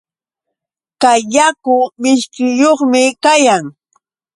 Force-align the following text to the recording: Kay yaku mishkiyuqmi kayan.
Kay 1.01 1.21
yaku 1.33 1.75
mishkiyuqmi 2.01 3.01
kayan. 3.23 3.65